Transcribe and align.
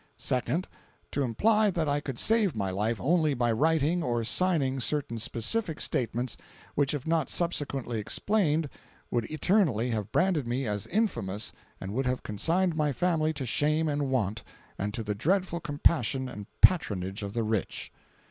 Second—To 0.17 1.21
imply 1.21 1.69
that 1.69 1.87
I 1.87 1.99
could 1.99 2.17
save 2.17 2.55
my 2.55 2.71
life 2.71 2.99
only 2.99 3.35
by 3.35 3.51
writing 3.51 4.01
or 4.01 4.23
signing 4.23 4.79
certain 4.79 5.19
specific 5.19 5.79
statements 5.79 6.37
which 6.73 6.95
if 6.95 7.05
not 7.05 7.29
subsequently 7.29 7.99
explained 7.99 8.67
would 9.11 9.29
eternally 9.29 9.91
have 9.91 10.11
branded 10.11 10.47
me 10.47 10.65
as 10.65 10.87
infamous 10.87 11.53
and 11.79 11.93
would 11.93 12.07
have 12.07 12.23
consigned 12.23 12.75
my 12.75 12.91
family 12.91 13.31
to 13.33 13.45
shame 13.45 13.87
and 13.87 14.09
want, 14.09 14.41
and 14.75 14.91
to 14.95 15.03
the 15.03 15.13
dreadful 15.13 15.59
compassion 15.59 16.27
and 16.27 16.47
patronage 16.61 17.21
of 17.21 17.35
the 17.35 17.43
rich. 17.43 17.93